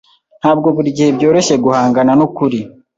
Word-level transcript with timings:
Ntabwo 0.41 0.67
buri 0.75 0.89
gihe 0.97 1.09
byoroshye 1.17 1.55
guhangana 1.63 2.11
nukuri. 2.17 2.59